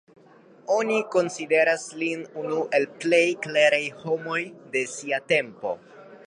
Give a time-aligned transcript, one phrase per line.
[0.75, 4.41] Oni konsideras lin unu el plej kleraj homoj
[4.75, 5.77] de sia tempo.